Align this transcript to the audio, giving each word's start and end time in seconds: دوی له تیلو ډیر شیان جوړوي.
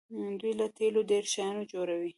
دوی 0.39 0.53
له 0.59 0.67
تیلو 0.77 1.01
ډیر 1.11 1.23
شیان 1.33 1.55
جوړوي. 1.73 2.09